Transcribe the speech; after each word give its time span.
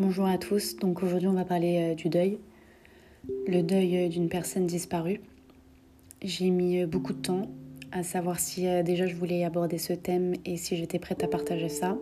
Bonjour 0.00 0.26
à 0.26 0.38
tous, 0.38 0.76
donc 0.76 1.02
aujourd'hui 1.02 1.26
on 1.26 1.32
va 1.32 1.44
parler 1.44 1.90
euh, 1.90 1.94
du 1.96 2.08
deuil, 2.08 2.38
le 3.48 3.62
deuil 3.62 3.96
euh, 3.96 4.08
d'une 4.08 4.28
personne 4.28 4.64
disparue. 4.64 5.20
J'ai 6.22 6.50
mis 6.50 6.80
euh, 6.80 6.86
beaucoup 6.86 7.12
de 7.12 7.20
temps 7.20 7.48
à 7.90 8.04
savoir 8.04 8.38
si 8.38 8.68
déjà 8.84 9.08
je 9.08 9.16
voulais 9.16 9.42
aborder 9.42 9.76
ce 9.76 9.92
thème 9.92 10.34
et 10.44 10.56
si 10.56 10.76
j'étais 10.76 11.00
prête 11.00 11.24
à 11.24 11.26
partager 11.26 11.68
ça, 11.68 11.98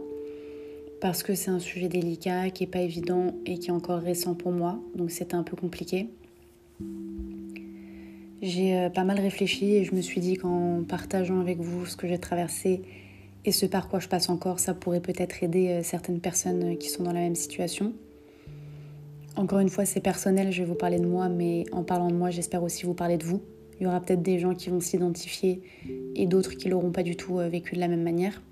parce 1.00 1.22
que 1.22 1.34
c'est 1.34 1.50
un 1.50 1.58
sujet 1.58 1.88
délicat 1.88 2.50
qui 2.50 2.64
n'est 2.64 2.70
pas 2.70 2.80
évident 2.80 3.34
et 3.46 3.56
qui 3.58 3.68
est 3.68 3.72
encore 3.72 4.00
récent 4.00 4.34
pour 4.34 4.52
moi, 4.52 4.78
donc 4.94 5.10
c'était 5.10 5.36
un 5.36 5.42
peu 5.42 5.56
compliqué. 5.56 6.10
J'ai 8.42 8.90
pas 8.94 9.04
mal 9.04 9.18
réfléchi 9.18 9.74
et 9.74 9.84
je 9.84 9.94
me 9.94 10.02
suis 10.02 10.20
dit 10.20 10.36
qu'en 10.36 10.82
partageant 10.86 11.40
avec 11.40 11.60
vous 11.60 11.86
ce 11.86 11.96
que 11.96 12.06
j'ai 12.06 12.18
traversé 12.18 12.82
et 13.46 13.52
ce 13.52 13.64
par 13.64 13.88
quoi 13.88 14.00
je 14.00 14.08
passe 14.08 14.28
encore, 14.28 14.58
ça 14.58 14.74
pourrait 14.74 15.00
peut-être 15.00 15.42
aider 15.42 15.68
euh, 15.68 15.82
certaines 15.84 16.20
personnes 16.20 16.72
euh, 16.72 16.74
qui 16.74 16.88
sont 16.88 17.04
dans 17.04 17.12
la 17.12 17.20
même 17.20 17.36
situation. 17.36 17.92
Encore 19.36 19.60
une 19.60 19.68
fois, 19.68 19.84
c'est 19.84 20.00
personnel, 20.00 20.50
je 20.50 20.62
vais 20.62 20.68
vous 20.68 20.74
parler 20.74 20.98
de 20.98 21.06
moi, 21.06 21.28
mais 21.28 21.64
en 21.70 21.84
parlant 21.84 22.08
de 22.08 22.16
moi, 22.16 22.30
j'espère 22.30 22.64
aussi 22.64 22.84
vous 22.86 22.94
parler 22.94 23.18
de 23.18 23.24
vous. 23.24 23.40
Il 23.78 23.84
y 23.84 23.86
aura 23.86 24.00
peut-être 24.00 24.22
des 24.22 24.40
gens 24.40 24.54
qui 24.54 24.68
vont 24.68 24.80
s'identifier 24.80 25.62
et 26.16 26.26
d'autres 26.26 26.54
qui 26.54 26.68
l'auront 26.68 26.90
pas 26.90 27.04
du 27.04 27.14
tout 27.14 27.38
euh, 27.38 27.48
vécu 27.48 27.76
de 27.76 27.80
la 27.80 27.86
même 27.86 28.02
manière. 28.02 28.42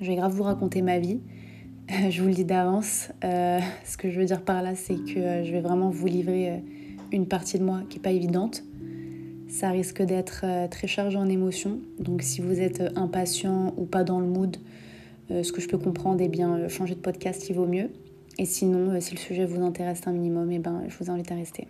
Je 0.00 0.06
vais 0.06 0.16
grave 0.16 0.32
vous 0.32 0.42
raconter 0.42 0.82
ma 0.82 0.98
vie. 0.98 1.20
Je 2.10 2.22
vous 2.22 2.28
le 2.28 2.34
dis 2.34 2.44
d'avance. 2.44 3.10
ce 3.22 3.96
que 3.96 4.10
je 4.10 4.18
veux 4.18 4.24
dire 4.24 4.42
par 4.42 4.62
là, 4.62 4.74
c'est 4.74 4.94
que 4.94 5.44
je 5.44 5.52
vais 5.52 5.60
vraiment 5.60 5.90
vous 5.90 6.06
livrer 6.06 6.62
une 7.12 7.26
partie 7.26 7.58
de 7.58 7.64
moi 7.64 7.82
qui 7.90 7.98
n'est 7.98 8.02
pas 8.02 8.12
évidente 8.12 8.62
ça 9.50 9.70
risque 9.70 10.02
d'être 10.02 10.42
euh, 10.44 10.68
très 10.68 10.86
chargé 10.86 11.18
en 11.18 11.28
émotions. 11.28 11.80
Donc 11.98 12.22
si 12.22 12.40
vous 12.40 12.60
êtes 12.60 12.80
euh, 12.80 12.90
impatient 12.94 13.74
ou 13.76 13.84
pas 13.84 14.04
dans 14.04 14.20
le 14.20 14.26
mood, 14.26 14.56
euh, 15.30 15.42
ce 15.42 15.52
que 15.52 15.60
je 15.60 15.68
peux 15.68 15.78
comprendre, 15.78 16.20
eh 16.22 16.28
bien 16.28 16.68
changer 16.68 16.94
de 16.94 17.00
podcast, 17.00 17.48
il 17.48 17.56
vaut 17.56 17.66
mieux. 17.66 17.90
Et 18.38 18.44
sinon, 18.44 18.98
si 19.00 19.14
le 19.14 19.20
sujet 19.20 19.44
vous 19.44 19.62
intéresse 19.62 20.02
un 20.06 20.12
minimum, 20.12 20.50
eh 20.52 20.58
ben, 20.58 20.84
je 20.88 20.96
vous 20.96 21.10
invite 21.10 21.30
à 21.30 21.34
rester. 21.34 21.66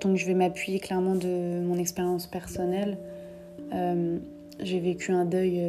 Donc 0.00 0.16
je 0.16 0.26
vais 0.26 0.34
m'appuyer 0.34 0.78
clairement 0.78 1.16
de 1.16 1.60
mon 1.60 1.76
expérience 1.76 2.28
personnelle. 2.28 2.98
J'ai 4.60 4.78
vécu 4.78 5.10
un 5.10 5.24
deuil 5.24 5.60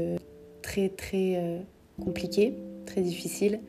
très 0.61 0.89
très 0.89 1.63
compliqué, 1.99 2.53
très 2.85 3.01
difficile, 3.01 3.59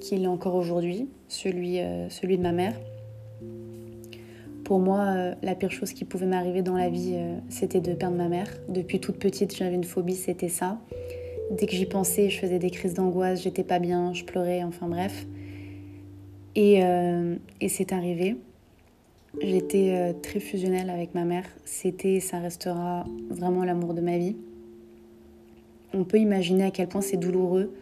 qui 0.00 0.14
est 0.14 0.26
encore 0.26 0.54
aujourd'hui, 0.54 1.08
celui, 1.28 1.80
celui 2.08 2.38
de 2.38 2.42
ma 2.42 2.52
mère. 2.52 2.74
Pour 4.68 4.80
moi, 4.80 5.06
euh, 5.06 5.34
la 5.42 5.54
pire 5.54 5.70
chose 5.70 5.94
qui 5.94 6.04
pouvait 6.04 6.26
m'arriver 6.26 6.60
dans 6.60 6.76
la 6.76 6.90
vie, 6.90 7.14
euh, 7.14 7.38
c'était 7.48 7.80
de 7.80 7.94
perdre 7.94 8.18
ma 8.18 8.28
mère. 8.28 8.48
Depuis 8.68 9.00
toute 9.00 9.16
petite, 9.16 9.56
j'avais 9.56 9.74
une 9.74 9.82
phobie, 9.84 10.14
c'était 10.14 10.50
ça. 10.50 10.78
Dès 11.50 11.64
que 11.64 11.72
j'y 11.72 11.86
pensais, 11.86 12.28
je 12.28 12.38
faisais 12.38 12.58
des 12.58 12.68
crises 12.68 12.92
d'angoisse, 12.92 13.42
j'étais 13.42 13.64
pas 13.64 13.78
bien, 13.78 14.12
je 14.12 14.24
pleurais, 14.24 14.62
enfin 14.62 14.86
bref. 14.86 15.26
Et, 16.54 16.84
euh, 16.84 17.36
et 17.62 17.70
c'est 17.70 17.94
arrivé. 17.94 18.36
J'étais 19.40 20.14
très 20.22 20.38
fusionnelle 20.38 20.90
avec 20.90 21.14
ma 21.14 21.24
mère. 21.24 21.46
C'était, 21.64 22.20
ça 22.20 22.38
restera 22.38 23.06
vraiment 23.30 23.64
l'amour 23.64 23.94
de 23.94 24.02
ma 24.02 24.18
vie. 24.18 24.36
On 25.94 26.04
peut 26.04 26.18
imaginer 26.18 26.64
à 26.64 26.70
quel 26.70 26.88
point 26.88 27.00
c'est 27.00 27.16
douloureux, 27.16 27.74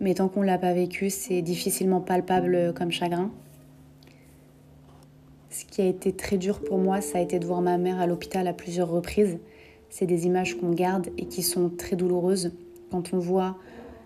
mais 0.00 0.14
tant 0.14 0.26
qu'on 0.26 0.42
l'a 0.42 0.58
pas 0.58 0.72
vécu, 0.72 1.08
c'est 1.08 1.40
difficilement 1.40 2.00
palpable 2.00 2.74
comme 2.74 2.90
chagrin. 2.90 3.30
Ce 5.52 5.66
qui 5.66 5.82
a 5.82 5.86
été 5.86 6.14
très 6.14 6.38
dur 6.38 6.60
pour 6.60 6.78
moi, 6.78 7.02
ça 7.02 7.18
a 7.18 7.20
été 7.20 7.38
de 7.38 7.44
voir 7.44 7.60
ma 7.60 7.76
mère 7.76 8.00
à 8.00 8.06
l'hôpital 8.06 8.48
à 8.48 8.54
plusieurs 8.54 8.88
reprises. 8.88 9.38
C'est 9.90 10.06
des 10.06 10.24
images 10.24 10.58
qu'on 10.58 10.70
garde 10.70 11.10
et 11.18 11.26
qui 11.26 11.42
sont 11.42 11.68
très 11.68 11.94
douloureuses. 11.94 12.52
Quand 12.90 13.12
on 13.12 13.18
voit 13.18 13.58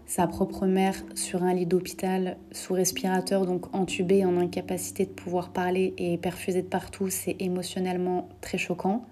sa 0.07 0.27
propre 0.27 0.67
mère 0.67 0.97
sur 1.15 1.45
un 1.45 1.55
lit 1.55 1.65
d'hôpital, 1.65 2.37
sous 2.51 2.75
respirateur, 2.75 3.47
donc 3.47 3.73
entubée, 3.73 4.25
en 4.25 4.37
incapacité 4.39 5.07
de 5.07 5.11
pouvoir 5.11 5.53
parler 5.53 5.95
et 5.99 6.19
perfusée 6.19 6.63
de 6.63 6.67
partout, 6.67 7.11
c'est 7.11 7.37
émotionnellement 7.39 8.29
très 8.41 8.59
choquant. 8.59 9.07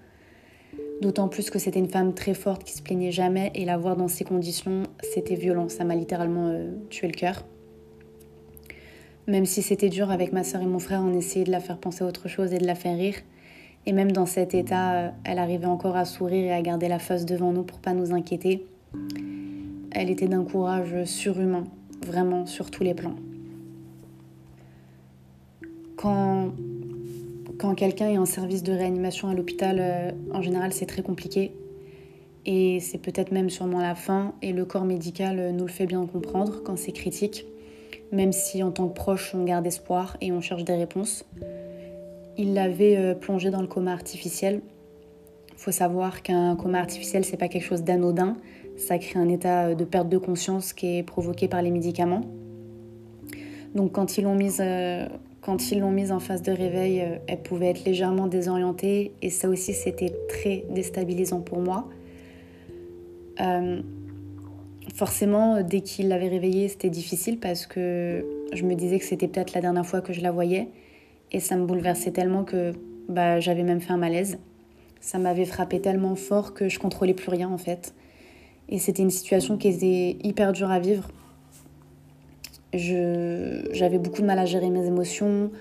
D'autant 1.01 1.29
plus 1.29 1.49
que 1.49 1.57
c'était 1.57 1.79
une 1.79 1.89
femme 1.89 2.13
très 2.13 2.33
forte 2.33 2.65
qui 2.65 2.73
se 2.73 2.81
plaignait 2.81 3.11
jamais 3.11 3.51
et 3.55 3.63
la 3.63 3.77
voir 3.77 3.95
dans 3.95 4.09
ces 4.09 4.25
conditions, 4.25 4.83
c'était 5.13 5.35
violent. 5.35 5.69
Ça 5.69 5.85
m'a 5.85 5.95
littéralement 5.95 6.49
euh, 6.49 6.71
tué 6.89 7.07
le 7.07 7.13
cœur. 7.13 7.45
Même 9.27 9.45
si 9.45 9.63
c'était 9.63 9.89
dur 9.89 10.11
avec 10.11 10.33
ma 10.33 10.43
soeur 10.43 10.61
et 10.61 10.67
mon 10.67 10.77
frère, 10.77 11.01
on 11.03 11.13
essayait 11.13 11.45
de 11.45 11.51
la 11.51 11.59
faire 11.59 11.79
penser 11.79 12.03
à 12.03 12.07
autre 12.07 12.27
chose 12.27 12.53
et 12.53 12.59
de 12.59 12.67
la 12.67 12.75
faire 12.75 12.95
rire. 12.95 13.15
Et 13.87 13.91
même 13.91 14.11
dans 14.11 14.27
cet 14.27 14.53
état, 14.53 14.93
euh, 14.93 15.09
elle 15.23 15.39
arrivait 15.39 15.65
encore 15.65 15.95
à 15.95 16.05
sourire 16.05 16.45
et 16.45 16.53
à 16.53 16.61
garder 16.61 16.87
la 16.87 16.99
face 16.99 17.25
devant 17.25 17.51
nous 17.51 17.63
pour 17.63 17.79
pas 17.79 17.93
nous 17.93 18.13
inquiéter. 18.13 18.65
Elle 19.91 20.11
était 20.11 20.27
d'un 20.27 20.43
courage 20.43 21.05
surhumain, 21.05 21.63
vraiment 22.05 22.45
sur 22.45 22.69
tous 22.69 22.83
les 22.83 22.93
plans. 22.93 23.15
Quand, 25.95 26.51
quand 27.57 27.73
quelqu'un 27.73 28.09
est 28.09 28.17
en 28.17 28.25
service 28.25 28.61
de 28.61 28.73
réanimation 28.73 29.27
à 29.27 29.33
l'hôpital, 29.33 29.77
euh, 29.79 30.11
en 30.33 30.41
général 30.41 30.71
c'est 30.71 30.85
très 30.85 31.01
compliqué. 31.01 31.51
Et 32.45 32.79
c'est 32.79 32.99
peut-être 32.99 33.31
même 33.31 33.49
sûrement 33.49 33.81
la 33.81 33.95
fin, 33.95 34.35
et 34.43 34.53
le 34.53 34.65
corps 34.65 34.85
médical 34.85 35.39
euh, 35.39 35.51
nous 35.51 35.65
le 35.65 35.71
fait 35.71 35.87
bien 35.87 36.05
comprendre 36.05 36.61
quand 36.63 36.77
c'est 36.77 36.91
critique 36.91 37.45
même 38.11 38.31
si 38.31 38.63
en 38.63 38.71
tant 38.71 38.87
que 38.87 38.93
proche 38.93 39.33
on 39.35 39.43
garde 39.43 39.65
espoir 39.65 40.17
et 40.21 40.31
on 40.31 40.41
cherche 40.41 40.63
des 40.63 40.75
réponses. 40.75 41.25
Il 42.37 42.53
l'avait 42.53 42.97
euh, 42.97 43.15
plongé 43.15 43.49
dans 43.49 43.61
le 43.61 43.67
coma 43.67 43.93
artificiel. 43.93 44.61
Il 45.49 45.57
faut 45.57 45.71
savoir 45.71 46.21
qu'un 46.21 46.55
coma 46.55 46.79
artificiel, 46.79 47.23
c'est 47.23 47.37
pas 47.37 47.47
quelque 47.47 47.63
chose 47.63 47.83
d'anodin. 47.83 48.35
Ça 48.77 48.97
crée 48.97 49.19
un 49.19 49.29
état 49.29 49.67
euh, 49.67 49.75
de 49.75 49.85
perte 49.85 50.09
de 50.09 50.17
conscience 50.17 50.73
qui 50.73 50.97
est 50.97 51.03
provoqué 51.03 51.47
par 51.47 51.61
les 51.61 51.71
médicaments. 51.71 52.21
Donc 53.73 53.93
quand 53.93 54.17
ils 54.17 54.23
l'ont 54.23 54.35
mise, 54.35 54.61
euh, 54.61 55.07
quand 55.41 55.71
ils 55.71 55.79
l'ont 55.79 55.91
mise 55.91 56.11
en 56.11 56.19
phase 56.19 56.41
de 56.41 56.51
réveil, 56.51 57.03
elle 57.27 57.41
pouvait 57.41 57.67
être 57.67 57.85
légèrement 57.85 58.27
désorientée 58.27 59.13
et 59.21 59.29
ça 59.29 59.49
aussi 59.49 59.73
c'était 59.73 60.13
très 60.27 60.65
déstabilisant 60.69 61.41
pour 61.41 61.59
moi 61.59 61.87
forcément, 64.93 65.61
dès 65.61 65.81
qu'il 65.81 66.09
l'avait 66.09 66.27
réveillée, 66.27 66.67
c'était 66.67 66.89
difficile 66.89 67.39
parce 67.39 67.65
que 67.65 68.25
je 68.53 68.63
me 68.63 68.75
disais 68.75 68.99
que 68.99 69.05
c'était 69.05 69.27
peut-être 69.27 69.53
la 69.53 69.61
dernière 69.61 69.85
fois 69.85 70.01
que 70.01 70.13
je 70.13 70.21
la 70.21 70.31
voyais. 70.31 70.69
Et 71.31 71.39
ça 71.39 71.55
me 71.55 71.65
bouleversait 71.65 72.11
tellement 72.11 72.43
que 72.43 72.73
bah, 73.09 73.39
j'avais 73.39 73.63
même 73.63 73.81
fait 73.81 73.93
un 73.93 73.97
malaise. 73.97 74.37
Ça 74.99 75.19
m'avait 75.19 75.45
frappé 75.45 75.81
tellement 75.81 76.15
fort 76.15 76.53
que 76.53 76.69
je 76.69 76.79
contrôlais 76.79 77.13
plus 77.13 77.29
rien 77.29 77.49
en 77.49 77.57
fait. 77.57 77.93
Et 78.69 78.79
c'était 78.79 79.03
une 79.03 79.11
situation 79.11 79.57
qui 79.57 79.67
était 79.67 80.17
hyper 80.25 80.53
dure 80.53 80.71
à 80.71 80.79
vivre. 80.79 81.09
J'avais 82.73 83.99
beaucoup 83.99 84.21
de 84.21 84.27
mal 84.27 84.39
à 84.39 84.45
gérer 84.45 84.69
mes 84.69 84.85
émotions. 84.85 85.51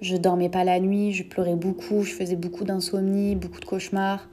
Je 0.00 0.16
dormais 0.16 0.48
pas 0.48 0.64
la 0.64 0.80
nuit, 0.80 1.12
je 1.12 1.24
pleurais 1.24 1.56
beaucoup, 1.56 2.02
je 2.02 2.12
faisais 2.12 2.36
beaucoup 2.36 2.64
d'insomnie, 2.64 3.34
beaucoup 3.36 3.60
de 3.60 3.64
cauchemars. 3.64 4.28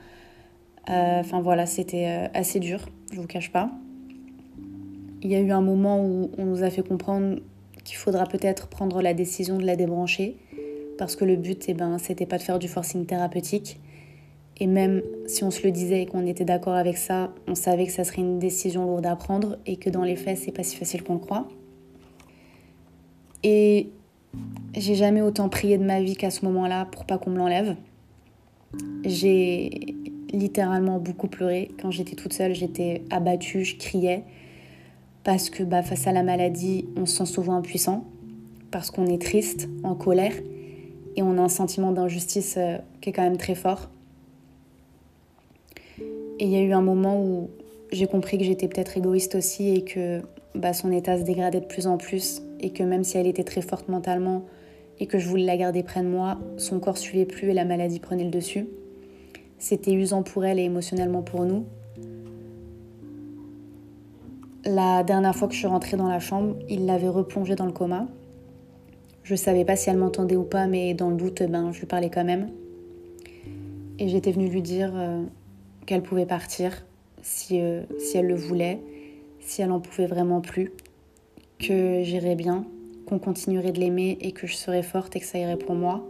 Euh, 0.89 1.19
enfin 1.19 1.41
voilà, 1.41 1.66
c'était 1.66 2.07
euh, 2.07 2.27
assez 2.33 2.59
dur, 2.59 2.88
je 3.12 3.19
vous 3.19 3.27
cache 3.27 3.51
pas. 3.51 3.72
Il 5.25 5.31
y 5.31 5.36
a 5.36 5.40
eu 5.40 5.50
un 5.50 5.62
moment 5.62 6.06
où 6.06 6.30
on 6.38 6.46
nous 6.46 6.62
a 6.62 6.69
fait 6.69 6.88
comprendre 6.88 7.40
qu'il 7.84 7.97
faudra 7.97 8.28
peut-être 8.28 8.68
prendre 8.68 9.02
la 9.02 9.16
décision 9.16 9.58
de 9.58 9.66
la 9.66 9.75
débrancher, 9.75 10.38
parce 11.00 11.16
que 11.16 11.25
le 11.25 11.36
but, 11.36 11.66
eh 11.68 11.74
ben, 11.74 11.97
c'était 11.97 12.28
pas 12.28 12.38
de 12.38 12.44
faire 12.44 12.59
du 12.59 12.68
forcing 12.68 13.08
thérapeutique. 13.08 13.80
Et 14.59 14.68
même 14.68 15.02
si 15.25 15.44
on 15.44 15.50
se 15.50 15.63
le 15.63 15.72
disait 15.72 16.03
et 16.03 16.06
qu'on 16.06 16.28
était 16.28 16.46
d'accord 16.46 16.75
avec 16.75 16.97
ça, 16.97 17.34
on 17.47 17.56
savait 17.56 17.88
que 17.88 17.91
ça 17.91 18.03
serait 18.03 18.22
une 18.22 18.38
décision 18.38 18.86
lourde 18.86 19.08
à 19.08 19.16
prendre 19.16 19.58
et 19.66 19.78
que 19.78 19.90
dans 19.90 20.03
les 20.03 20.16
faits, 20.16 20.38
c'est 20.38 20.52
pas 20.52 20.62
si 20.62 20.75
facile 20.75 21.02
qu'on 21.02 21.16
le 21.16 21.19
croit. 21.19 21.47
Et 23.42 23.90
j'ai 24.75 24.94
jamais 24.94 25.24
autant 25.24 25.50
prié 25.50 25.80
de 25.80 25.84
ma 25.84 26.03
vie 26.03 26.16
qu'à 26.16 26.30
ce 26.30 26.46
moment-là 26.46 26.86
pour 26.86 27.03
pas 27.06 27.18
qu'on 27.18 27.31
me 27.31 27.40
l'enlève. 27.40 27.75
J'ai 29.03 29.96
littéralement 30.31 31.00
beaucoup 31.00 31.28
pleuré. 31.28 31.72
Quand 31.81 31.90
j'étais 31.90 32.16
toute 32.16 32.34
seule, 32.34 32.53
j'étais 32.53 33.02
abattue, 33.09 33.66
je 33.66 33.75
criais 33.77 34.24
parce 35.25 35.50
que 35.50 35.63
bah, 35.63 35.81
face 35.81 36.07
à 36.07 36.13
la 36.13 36.24
maladie, 36.24 36.86
on 36.95 37.06
se 37.06 37.18
sent 37.18 37.25
souvent 37.25 37.56
impuissant, 37.56 38.06
parce 38.72 38.92
qu'on 38.92 39.07
est 39.07 39.22
triste, 39.22 39.68
en 39.83 39.95
colère, 39.95 40.33
et 41.16 41.24
on 41.24 41.38
a 41.39 41.42
un 41.42 41.50
sentiment 41.50 41.92
d'injustice 41.92 42.56
euh, 42.57 42.77
qui 43.01 43.10
est 43.10 43.12
quand 43.12 43.24
même 43.24 43.38
très 43.38 43.56
fort. 43.56 43.89
Et 45.98 46.45
il 46.45 46.50
y 46.50 46.56
a 46.56 46.62
eu 46.62 46.74
un 46.74 46.81
moment 46.81 47.19
où 47.22 47.50
j'ai 47.92 48.06
compris 48.06 48.38
que 48.38 48.44
j'étais 48.44 48.68
peut-être 48.68 48.98
égoïste 48.98 49.33
aussi 49.36 49.69
et 49.69 49.83
que 49.83 50.22
bah, 50.54 50.74
son 50.74 50.92
état 50.92 51.18
se 51.18 51.24
dégradait 51.24 51.62
de 51.62 51.66
plus 51.66 51.88
en 51.88 51.98
plus, 51.98 52.44
et 52.60 52.69
que 52.69 52.83
même 52.83 53.04
si 53.04 53.18
elle 53.18 53.27
était 53.27 53.44
très 53.44 53.62
forte 53.62 53.89
mentalement 53.89 54.45
et 55.00 55.07
que 55.07 55.18
je 55.18 55.27
voulais 55.27 55.45
la 55.45 55.57
garder 55.57 55.81
près 55.81 56.04
de 56.04 56.07
moi, 56.07 56.38
son 56.57 56.80
corps 56.80 57.00
suivait 57.00 57.25
plus 57.25 57.50
et 57.50 57.54
la 57.54 57.66
maladie 57.66 58.00
prenait 58.00 58.24
le 58.24 58.30
dessus. 58.30 58.68
C'était 59.57 59.94
usant 59.94 60.22
pour 60.22 60.45
elle 60.45 60.60
et 60.60 60.63
émotionnellement 60.63 61.24
pour 61.24 61.45
nous, 61.45 61.66
la 64.65 65.03
dernière 65.03 65.35
fois 65.35 65.47
que 65.47 65.53
je 65.53 65.59
suis 65.59 65.67
rentrée 65.67 65.95
dans 65.95 66.07
la 66.07 66.19
chambre, 66.19 66.56
il 66.69 66.85
l'avait 66.85 67.07
replongée 67.07 67.56
dans 67.56 67.65
le 67.65 67.71
coma. 67.71 68.07
Je 69.23 69.35
savais 69.35 69.65
pas 69.65 69.75
si 69.75 69.89
elle 69.89 69.97
m'entendait 69.97 70.35
ou 70.35 70.44
pas, 70.44 70.67
mais 70.67 70.94
dans 70.94 71.09
le 71.09 71.15
doute, 71.15 71.44
ben, 71.44 71.71
je 71.71 71.79
lui 71.79 71.88
parlais 71.88 72.09
quand 72.09 72.23
même. 72.23 72.50
Et 74.00 74.07
j'étais 74.09 74.31
venue 74.31 74.50
lui 74.50 74.62
dire 74.62 74.91
euh, 74.95 75.23
qu'elle 75.85 76.01
pouvait 76.01 76.25
partir 76.25 76.85
si, 77.21 77.62
euh, 77.62 77.83
si 78.00 78.17
elle 78.17 78.27
le 78.27 78.35
voulait, 78.35 78.81
si 79.39 79.62
elle 79.62 79.71
en 79.71 79.79
pouvait 79.79 80.07
vraiment 80.07 80.41
plus, 80.41 80.71
que 81.59 82.03
j'irais 82.03 82.35
bien, 82.35 82.65
qu'on 83.07 83.19
continuerait 83.19 83.71
de 83.71 83.79
l'aimer 83.79 84.17
et 84.21 84.31
que 84.31 84.47
je 84.47 84.56
serais 84.56 84.83
forte 84.83 85.15
et 85.15 85.19
que 85.19 85.25
ça 85.25 85.38
irait 85.38 85.57
pour 85.57 85.75
moi. 85.75 86.03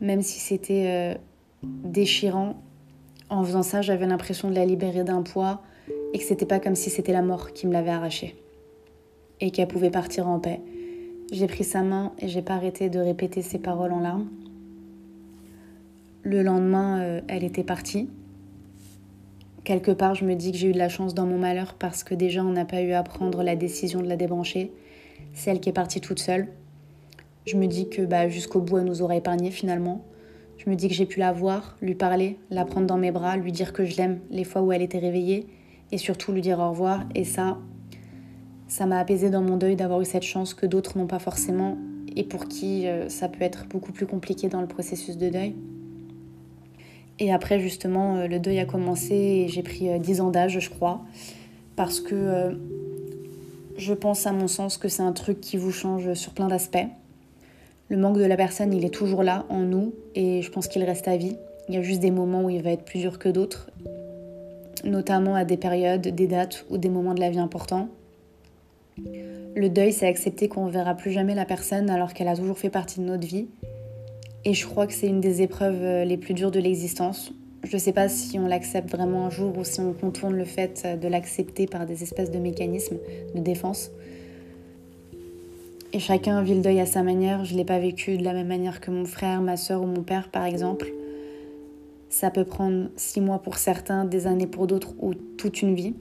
Même 0.00 0.22
si 0.22 0.40
c'était 0.40 0.86
euh, 0.86 1.14
déchirant, 1.62 2.56
en 3.28 3.44
faisant 3.44 3.62
ça, 3.62 3.82
j'avais 3.82 4.06
l'impression 4.06 4.48
de 4.48 4.54
la 4.54 4.64
libérer 4.64 5.04
d'un 5.04 5.22
poids 5.22 5.62
et 6.12 6.18
que 6.18 6.24
c'était 6.24 6.46
pas 6.46 6.60
comme 6.60 6.74
si 6.74 6.90
c'était 6.90 7.12
la 7.12 7.22
mort 7.22 7.52
qui 7.52 7.66
me 7.66 7.72
l'avait 7.72 7.90
arrachée 7.90 8.36
et 9.40 9.50
qu'elle 9.50 9.68
pouvait 9.68 9.90
partir 9.90 10.28
en 10.28 10.38
paix. 10.38 10.60
J'ai 11.32 11.46
pris 11.46 11.64
sa 11.64 11.82
main 11.82 12.12
et 12.18 12.28
j'ai 12.28 12.42
pas 12.42 12.54
arrêté 12.54 12.90
de 12.90 12.98
répéter 12.98 13.42
ses 13.42 13.58
paroles 13.58 13.92
en 13.92 14.00
larmes. 14.00 14.28
Le 16.22 16.42
lendemain, 16.42 17.00
euh, 17.00 17.20
elle 17.28 17.44
était 17.44 17.64
partie. 17.64 18.08
Quelque 19.64 19.92
part, 19.92 20.14
je 20.14 20.24
me 20.24 20.34
dis 20.34 20.52
que 20.52 20.58
j'ai 20.58 20.68
eu 20.68 20.72
de 20.72 20.78
la 20.78 20.88
chance 20.88 21.14
dans 21.14 21.26
mon 21.26 21.38
malheur 21.38 21.74
parce 21.74 22.02
que 22.02 22.14
déjà, 22.14 22.44
on 22.44 22.50
n'a 22.50 22.64
pas 22.64 22.82
eu 22.82 22.92
à 22.92 23.02
prendre 23.02 23.42
la 23.42 23.56
décision 23.56 24.00
de 24.00 24.08
la 24.08 24.16
débrancher. 24.16 24.72
C'est 25.32 25.50
elle 25.50 25.60
qui 25.60 25.68
est 25.68 25.72
partie 25.72 26.00
toute 26.00 26.18
seule. 26.18 26.48
Je 27.46 27.56
me 27.56 27.66
dis 27.66 27.88
que 27.88 28.02
bah, 28.02 28.28
jusqu'au 28.28 28.60
bout, 28.60 28.78
elle 28.78 28.84
nous 28.84 29.00
aura 29.00 29.16
épargné 29.16 29.50
finalement. 29.50 30.04
Je 30.58 30.68
me 30.68 30.74
dis 30.74 30.88
que 30.88 30.94
j'ai 30.94 31.06
pu 31.06 31.20
la 31.20 31.32
voir, 31.32 31.76
lui 31.80 31.94
parler, 31.94 32.38
la 32.50 32.64
prendre 32.64 32.86
dans 32.86 32.98
mes 32.98 33.12
bras, 33.12 33.36
lui 33.36 33.52
dire 33.52 33.72
que 33.72 33.84
je 33.84 33.96
l'aime 33.96 34.20
les 34.30 34.44
fois 34.44 34.60
où 34.60 34.72
elle 34.72 34.82
était 34.82 34.98
réveillée 34.98 35.46
et 35.92 35.98
surtout 35.98 36.32
lui 36.32 36.40
dire 36.40 36.58
au 36.58 36.70
revoir. 36.70 37.04
Et 37.14 37.24
ça, 37.24 37.58
ça 38.68 38.86
m'a 38.86 38.98
apaisé 38.98 39.30
dans 39.30 39.42
mon 39.42 39.56
deuil 39.56 39.76
d'avoir 39.76 40.00
eu 40.00 40.04
cette 40.04 40.22
chance 40.22 40.54
que 40.54 40.66
d'autres 40.66 40.96
n'ont 40.98 41.06
pas 41.06 41.18
forcément 41.18 41.76
et 42.16 42.24
pour 42.24 42.46
qui 42.46 42.86
euh, 42.86 43.08
ça 43.08 43.28
peut 43.28 43.42
être 43.42 43.66
beaucoup 43.66 43.92
plus 43.92 44.06
compliqué 44.06 44.48
dans 44.48 44.60
le 44.60 44.66
processus 44.66 45.16
de 45.16 45.28
deuil. 45.28 45.54
Et 47.18 47.32
après, 47.32 47.60
justement, 47.60 48.16
euh, 48.16 48.26
le 48.26 48.38
deuil 48.38 48.58
a 48.58 48.64
commencé 48.64 49.14
et 49.14 49.48
j'ai 49.48 49.62
pris 49.62 49.98
10 49.98 50.20
euh, 50.20 50.24
ans 50.24 50.30
d'âge, 50.30 50.58
je 50.58 50.70
crois, 50.70 51.02
parce 51.76 52.00
que 52.00 52.56
je 53.76 53.94
pense, 53.94 54.26
à 54.26 54.32
mon 54.32 54.48
sens, 54.48 54.76
que 54.76 54.88
c'est 54.88 55.02
un 55.02 55.12
truc 55.12 55.40
qui 55.40 55.56
vous 55.56 55.72
change 55.72 56.12
sur 56.14 56.32
plein 56.32 56.48
d'aspects. 56.48 56.86
Le 57.88 57.96
manque 57.96 58.18
de 58.18 58.24
la 58.24 58.36
personne, 58.36 58.72
il 58.72 58.84
est 58.84 58.94
toujours 58.94 59.22
là 59.22 59.46
en 59.48 59.60
nous 59.60 59.94
et 60.14 60.42
je 60.42 60.50
pense 60.50 60.68
qu'il 60.68 60.84
reste 60.84 61.08
à 61.08 61.16
vie. 61.16 61.36
Il 61.68 61.74
y 61.74 61.78
a 61.78 61.82
juste 61.82 62.00
des 62.00 62.10
moments 62.10 62.44
où 62.44 62.50
il 62.50 62.62
va 62.62 62.70
être 62.70 62.84
plus 62.84 63.00
dur 63.00 63.18
que 63.18 63.28
d'autres, 63.28 63.70
notamment 64.84 65.34
à 65.34 65.44
des 65.44 65.56
périodes, 65.56 66.08
des 66.08 66.26
dates 66.26 66.66
ou 66.70 66.78
des 66.78 66.88
moments 66.88 67.14
de 67.14 67.20
la 67.20 67.30
vie 67.30 67.38
importants. 67.38 67.88
Le 69.56 69.68
deuil, 69.68 69.92
c'est 69.92 70.06
accepter 70.06 70.48
qu'on 70.48 70.66
ne 70.66 70.70
verra 70.70 70.94
plus 70.94 71.10
jamais 71.10 71.34
la 71.34 71.44
personne 71.44 71.90
alors 71.90 72.14
qu'elle 72.14 72.28
a 72.28 72.36
toujours 72.36 72.58
fait 72.58 72.70
partie 72.70 73.00
de 73.00 73.04
notre 73.04 73.26
vie. 73.26 73.48
Et 74.44 74.54
je 74.54 74.66
crois 74.66 74.86
que 74.86 74.92
c'est 74.92 75.08
une 75.08 75.20
des 75.20 75.42
épreuves 75.42 75.82
euh, 75.82 76.04
les 76.04 76.16
plus 76.16 76.34
dures 76.34 76.50
de 76.50 76.60
l'existence. 76.60 77.32
Je 77.62 77.74
ne 77.74 77.80
sais 77.80 77.92
pas 77.92 78.08
si 78.08 78.38
on 78.38 78.46
l'accepte 78.46 78.90
vraiment 78.90 79.26
un 79.26 79.30
jour 79.30 79.56
ou 79.58 79.64
si 79.64 79.80
on 79.80 79.92
contourne 79.92 80.34
le 80.34 80.46
fait 80.46 80.98
de 81.00 81.08
l'accepter 81.08 81.66
par 81.66 81.84
des 81.84 82.02
espèces 82.02 82.30
de 82.30 82.38
mécanismes 82.38 82.96
de 83.34 83.40
défense. 83.40 83.90
Et 85.92 85.98
chacun 85.98 86.40
vit 86.42 86.54
le 86.54 86.62
deuil 86.62 86.80
à 86.80 86.86
sa 86.86 87.02
manière. 87.02 87.44
Je 87.44 87.52
ne 87.52 87.58
l'ai 87.58 87.64
pas 87.64 87.78
vécu 87.78 88.16
de 88.16 88.24
la 88.24 88.32
même 88.32 88.46
manière 88.46 88.80
que 88.80 88.90
mon 88.90 89.04
frère, 89.04 89.42
ma 89.42 89.56
soeur 89.56 89.82
ou 89.82 89.86
mon 89.86 90.02
père, 90.02 90.30
par 90.30 90.46
exemple. 90.46 90.90
Ça 92.10 92.30
peut 92.30 92.44
prendre 92.44 92.88
six 92.96 93.20
mois 93.20 93.38
pour 93.38 93.56
certains, 93.56 94.04
des 94.04 94.26
années 94.26 94.48
pour 94.48 94.66
d'autres 94.66 94.94
ou 94.98 95.14
toute 95.14 95.62
une 95.62 95.74
vie. 95.74 95.94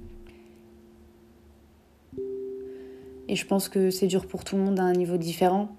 Et 3.27 3.35
je 3.35 3.45
pense 3.45 3.69
que 3.69 3.91
c'est 3.91 4.07
dur 4.07 4.25
pour 4.25 4.43
tout 4.43 4.57
le 4.57 4.63
monde 4.63 4.79
à 4.79 4.83
un 4.83 4.93
niveau 4.93 5.17
différent. 5.17 5.69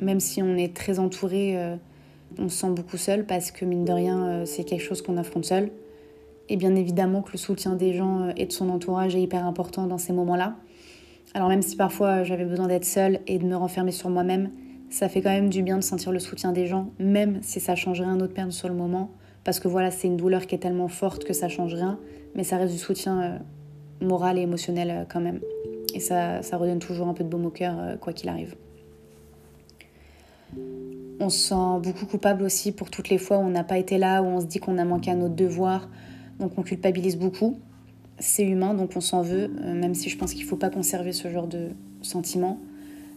Même 0.00 0.18
si 0.18 0.42
on 0.42 0.56
est 0.56 0.74
très 0.74 0.98
entouré, 0.98 1.56
euh, 1.56 1.76
on 2.36 2.48
se 2.48 2.58
sent 2.58 2.70
beaucoup 2.70 2.96
seul 2.96 3.24
parce 3.24 3.52
que 3.52 3.64
mine 3.64 3.84
de 3.84 3.92
rien, 3.92 4.26
euh, 4.26 4.44
c'est 4.44 4.64
quelque 4.64 4.82
chose 4.82 5.02
qu'on 5.02 5.16
affronte 5.16 5.44
seul. 5.44 5.70
Et 6.48 6.56
bien 6.56 6.74
évidemment 6.74 7.22
que 7.22 7.30
le 7.32 7.38
soutien 7.38 7.74
des 7.74 7.92
gens 7.94 8.22
euh, 8.22 8.32
et 8.36 8.46
de 8.46 8.52
son 8.52 8.68
entourage 8.70 9.14
est 9.14 9.22
hyper 9.22 9.46
important 9.46 9.86
dans 9.86 9.98
ces 9.98 10.12
moments-là. 10.12 10.56
Alors 11.32 11.48
même 11.48 11.62
si 11.62 11.76
parfois 11.76 12.24
j'avais 12.24 12.44
besoin 12.44 12.66
d'être 12.66 12.84
seule 12.84 13.20
et 13.28 13.38
de 13.38 13.44
me 13.44 13.54
renfermer 13.54 13.92
sur 13.92 14.10
moi-même, 14.10 14.50
ça 14.90 15.08
fait 15.08 15.22
quand 15.22 15.30
même 15.30 15.48
du 15.48 15.62
bien 15.62 15.78
de 15.78 15.84
sentir 15.84 16.10
le 16.10 16.18
soutien 16.18 16.50
des 16.50 16.66
gens, 16.66 16.90
même 16.98 17.38
si 17.42 17.60
ça 17.60 17.76
changerait 17.76 18.08
un 18.08 18.18
autre 18.18 18.34
perne 18.34 18.50
sur 18.50 18.68
le 18.68 18.74
moment. 18.74 19.12
Parce 19.46 19.60
que 19.60 19.68
voilà, 19.68 19.90
c'est 19.90 20.08
une 20.08 20.18
douleur 20.18 20.46
qui 20.46 20.54
est 20.54 20.58
tellement 20.58 20.88
forte 20.88 21.24
que 21.24 21.32
ça 21.32 21.48
change 21.48 21.72
rien, 21.72 21.98
mais 22.34 22.44
ça 22.44 22.58
reste 22.58 22.74
du 22.74 22.78
soutien 22.78 23.40
moral 24.02 24.36
et 24.38 24.42
émotionnel 24.42 25.06
quand 25.08 25.20
même. 25.20 25.40
Et 25.94 26.00
ça, 26.00 26.42
ça 26.42 26.58
redonne 26.58 26.78
toujours 26.78 27.08
un 27.08 27.14
peu 27.14 27.24
de 27.24 27.28
baume 27.28 27.46
au 27.46 27.50
cœur, 27.50 27.74
euh, 27.78 27.96
quoi 27.96 28.12
qu'il 28.12 28.28
arrive. 28.28 28.54
On 31.20 31.30
se 31.30 31.38
sent 31.48 31.80
beaucoup 31.82 32.04
coupable 32.04 32.42
aussi 32.42 32.72
pour 32.72 32.90
toutes 32.90 33.08
les 33.08 33.16
fois 33.16 33.38
où 33.38 33.40
on 33.40 33.48
n'a 33.48 33.64
pas 33.64 33.78
été 33.78 33.96
là, 33.96 34.22
où 34.22 34.26
on 34.26 34.40
se 34.40 34.46
dit 34.46 34.58
qu'on 34.58 34.76
a 34.76 34.84
manqué 34.84 35.10
à 35.10 35.14
notre 35.14 35.34
devoir. 35.34 35.88
Donc 36.38 36.58
on 36.58 36.62
culpabilise 36.62 37.16
beaucoup. 37.16 37.58
C'est 38.18 38.44
humain, 38.44 38.74
donc 38.74 38.90
on 38.96 39.00
s'en 39.00 39.22
veut, 39.22 39.50
euh, 39.62 39.74
même 39.74 39.94
si 39.94 40.10
je 40.10 40.18
pense 40.18 40.34
qu'il 40.34 40.42
ne 40.42 40.48
faut 40.48 40.56
pas 40.56 40.70
conserver 40.70 41.12
ce 41.12 41.28
genre 41.30 41.46
de 41.46 41.68
sentiment. 42.02 42.58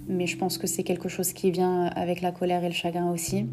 Mais 0.08 0.28
je 0.28 0.38
pense 0.38 0.58
que 0.58 0.68
c'est 0.68 0.84
quelque 0.84 1.10
chose 1.10 1.34
qui 1.34 1.52
vient 1.52 1.88
avec 1.88 2.22
la 2.22 2.32
colère 2.32 2.64
et 2.64 2.70
le 2.70 2.74
chagrin 2.74 3.12
aussi. 3.12 3.46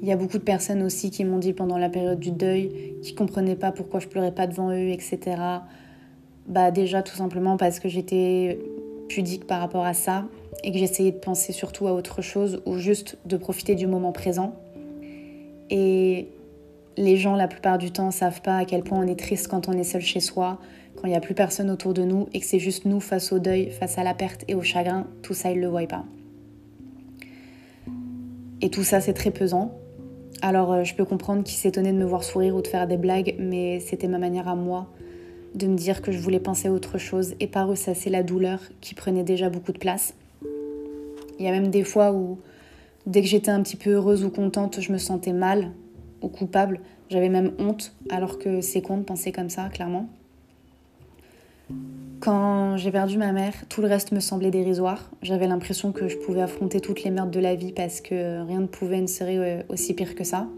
Il 0.00 0.06
y 0.06 0.12
a 0.12 0.16
beaucoup 0.16 0.38
de 0.38 0.44
personnes 0.44 0.82
aussi 0.82 1.10
qui 1.10 1.24
m'ont 1.24 1.38
dit 1.38 1.52
pendant 1.52 1.76
la 1.76 1.88
période 1.88 2.20
du 2.20 2.30
deuil, 2.30 2.94
qui 3.02 3.14
comprenaient 3.14 3.56
pas 3.56 3.72
pourquoi 3.72 3.98
je 3.98 4.06
pleurais 4.06 4.32
pas 4.32 4.46
devant 4.46 4.70
eux, 4.70 4.90
etc. 4.90 5.18
Bah 6.46 6.70
déjà 6.70 7.02
tout 7.02 7.16
simplement 7.16 7.56
parce 7.56 7.80
que 7.80 7.88
j'étais 7.88 8.58
pudique 9.08 9.46
par 9.46 9.60
rapport 9.60 9.84
à 9.84 9.94
ça 9.94 10.26
et 10.62 10.70
que 10.70 10.78
j'essayais 10.78 11.12
de 11.12 11.18
penser 11.18 11.52
surtout 11.52 11.88
à 11.88 11.92
autre 11.92 12.22
chose 12.22 12.62
ou 12.64 12.76
juste 12.76 13.18
de 13.26 13.36
profiter 13.36 13.74
du 13.74 13.86
moment 13.86 14.12
présent. 14.12 14.54
Et 15.70 16.28
les 16.96 17.16
gens 17.16 17.34
la 17.34 17.48
plupart 17.48 17.78
du 17.78 17.90
temps 17.90 18.10
savent 18.10 18.40
pas 18.40 18.58
à 18.58 18.64
quel 18.64 18.82
point 18.82 18.98
on 18.98 19.06
est 19.06 19.18
triste 19.18 19.48
quand 19.48 19.68
on 19.68 19.72
est 19.72 19.84
seul 19.84 20.00
chez 20.00 20.20
soi, 20.20 20.58
quand 20.96 21.06
il 21.06 21.10
n'y 21.10 21.16
a 21.16 21.20
plus 21.20 21.34
personne 21.34 21.70
autour 21.70 21.92
de 21.92 22.02
nous 22.02 22.28
et 22.32 22.40
que 22.40 22.46
c'est 22.46 22.58
juste 22.58 22.84
nous 22.84 23.00
face 23.00 23.32
au 23.32 23.38
deuil, 23.38 23.70
face 23.70 23.98
à 23.98 24.04
la 24.04 24.14
perte 24.14 24.44
et 24.48 24.54
au 24.54 24.62
chagrin, 24.62 25.06
tout 25.22 25.34
ça 25.34 25.50
ils 25.50 25.60
le 25.60 25.68
voient 25.68 25.86
pas. 25.86 26.04
Et 28.60 28.70
tout 28.70 28.84
ça 28.84 29.00
c'est 29.00 29.12
très 29.12 29.30
pesant. 29.30 29.72
Alors 30.42 30.72
euh, 30.72 30.84
je 30.84 30.94
peux 30.94 31.04
comprendre 31.04 31.42
qu'ils 31.42 31.56
s'étonnaient 31.56 31.92
de 31.92 31.98
me 31.98 32.04
voir 32.04 32.22
sourire 32.22 32.54
ou 32.54 32.62
de 32.62 32.68
faire 32.68 32.86
des 32.86 32.96
blagues, 32.96 33.34
mais 33.38 33.80
c'était 33.80 34.08
ma 34.08 34.18
manière 34.18 34.48
à 34.48 34.54
moi 34.54 34.88
de 35.54 35.66
me 35.66 35.76
dire 35.76 36.02
que 36.02 36.12
je 36.12 36.18
voulais 36.18 36.40
penser 36.40 36.68
à 36.68 36.72
autre 36.72 36.98
chose 36.98 37.34
et 37.40 37.46
pas 37.46 37.64
ressasser 37.64 38.10
la 38.10 38.22
douleur 38.22 38.60
qui 38.80 38.94
prenait 38.94 39.24
déjà 39.24 39.50
beaucoup 39.50 39.72
de 39.72 39.78
place. 39.78 40.14
Il 41.38 41.44
y 41.44 41.48
a 41.48 41.52
même 41.52 41.68
des 41.68 41.84
fois 41.84 42.12
où, 42.12 42.38
dès 43.06 43.22
que 43.22 43.26
j'étais 43.26 43.50
un 43.50 43.62
petit 43.62 43.76
peu 43.76 43.90
heureuse 43.90 44.24
ou 44.24 44.30
contente, 44.30 44.80
je 44.80 44.92
me 44.92 44.98
sentais 44.98 45.32
mal 45.32 45.70
ou 46.20 46.28
coupable. 46.28 46.80
J'avais 47.10 47.28
même 47.28 47.52
honte, 47.58 47.94
alors 48.10 48.38
que 48.38 48.60
c'est 48.60 48.82
con 48.82 48.98
de 48.98 49.02
penser 49.02 49.32
comme 49.32 49.50
ça, 49.50 49.68
clairement. 49.68 50.08
Quand 52.20 52.76
j'ai 52.76 52.90
perdu 52.90 53.16
ma 53.16 53.32
mère, 53.32 53.54
tout 53.68 53.80
le 53.80 53.86
reste 53.86 54.12
me 54.12 54.20
semblait 54.20 54.50
dérisoire. 54.50 55.10
J'avais 55.22 55.46
l'impression 55.46 55.92
que 55.92 56.08
je 56.08 56.16
pouvais 56.16 56.42
affronter 56.42 56.80
toutes 56.80 57.04
les 57.04 57.10
merdes 57.10 57.30
de 57.30 57.38
la 57.38 57.54
vie 57.54 57.72
parce 57.72 58.00
que 58.00 58.44
rien 58.44 58.60
ne 58.60 58.66
pouvait 58.66 59.00
ne 59.00 59.06
serait 59.06 59.38
euh, 59.38 59.62
aussi 59.68 59.94
pire 59.94 60.14
que 60.14 60.24
ça. 60.24 60.48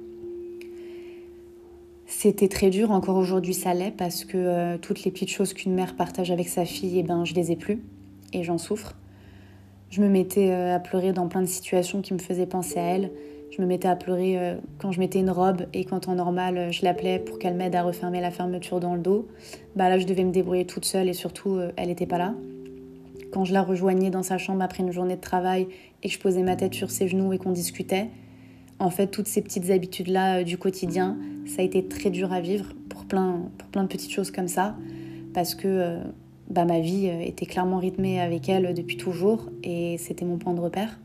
C'était 2.06 2.48
très 2.48 2.70
dur, 2.70 2.90
encore 2.90 3.16
aujourd'hui 3.16 3.54
ça 3.54 3.72
l'est, 3.72 3.92
parce 3.92 4.24
que 4.24 4.36
euh, 4.36 4.78
toutes 4.78 5.04
les 5.04 5.10
petites 5.10 5.30
choses 5.30 5.54
qu'une 5.54 5.74
mère 5.74 5.94
partage 5.94 6.30
avec 6.30 6.48
sa 6.48 6.64
fille, 6.64 6.98
eh 6.98 7.02
ben, 7.02 7.24
je 7.24 7.34
les 7.34 7.52
ai 7.52 7.56
plus, 7.56 7.80
et 8.32 8.42
j'en 8.42 8.58
souffre. 8.58 8.96
Je 9.90 10.02
me 10.02 10.08
mettais 10.08 10.50
euh, 10.50 10.74
à 10.74 10.80
pleurer 10.80 11.12
dans 11.12 11.28
plein 11.28 11.40
de 11.40 11.46
situations 11.46 12.02
qui 12.02 12.12
me 12.12 12.18
faisaient 12.18 12.46
penser 12.46 12.78
à 12.80 12.82
elle. 12.82 13.10
Je 13.50 13.61
me 13.61 13.66
mettais 13.66 13.88
à 13.88 13.97
pleurer 13.97 14.38
euh, 14.38 14.54
quand 14.78 14.92
je 14.92 15.00
mettais 15.00 15.21
une 15.21 15.30
robe 15.30 15.62
et 15.73 15.85
quand 15.85 16.09
en 16.09 16.14
normal 16.14 16.73
je 16.73 16.85
l'appelais 16.85 17.19
pour 17.19 17.38
qu'elle 17.38 17.54
m'aide 17.54 17.75
à 17.75 17.83
refermer 17.83 18.21
la 18.21 18.30
fermeture 18.30 18.80
dans 18.80 18.95
le 18.95 19.00
dos. 19.00 19.28
Bah 19.76 19.88
là 19.88 19.99
je 19.99 20.07
devais 20.07 20.25
me 20.25 20.33
débrouiller 20.33 20.66
toute 20.66 20.85
seule 20.85 21.09
et 21.09 21.14
surtout 21.14 21.59
elle 21.76 21.88
n'était 21.88 22.07
pas 22.07 22.19
là. 22.19 22.35
Quand 23.33 23.45
je 23.45 23.52
la 23.52 23.62
rejoignais 23.62 24.11
dans 24.11 24.25
sa 24.25 24.38
chambre 24.38 24.62
après 24.62 24.83
une 24.83 24.92
journée 24.92 25.16
de 25.16 25.21
travail 25.21 25.69
et 26.02 26.09
que 26.09 26.14
je 26.14 26.19
posais 26.19 26.42
ma 26.42 26.57
tête 26.57 26.75
sur 26.75 26.90
ses 26.90 27.07
genoux 27.07 27.33
et 27.33 27.38
qu'on 27.38 27.52
discutait, 27.52 28.09
en 28.80 28.90
fait, 28.90 29.09
toutes 29.09 29.28
ces 29.28 29.42
petites 29.42 29.71
habitudes-là 29.71 30.38
euh, 30.40 30.42
du 30.42 30.59
quotidien, 30.59 31.19
ça 31.47 31.62
a 31.62 31.64
été 31.64 31.87
très 31.87 32.11
dur 32.11 32.33
à 32.33 32.40
vivre 32.40 32.73
pour 32.88 33.04
plein, 33.04 33.42
pour 33.59 33.69
plein 33.69 33.83
de 33.83 33.88
petites 33.88 34.11
choses 34.11 34.30
comme 34.30 34.49
ça, 34.49 34.75
parce 35.35 35.54
que 35.54 35.69
euh, 35.69 36.02
bah, 36.49 36.64
ma 36.64 36.80
vie 36.80 37.09
euh, 37.09 37.21
était 37.21 37.47
clairement 37.47 37.78
rythmée 37.78 38.21
avec 38.21 38.49
elle 38.49 38.75
depuis 38.75 38.97
toujours, 38.97 39.50
et 39.62 39.97
c'était 39.99 40.25
mon 40.25 40.38
point 40.38 40.54
de 40.54 40.61
repère. 40.61 40.99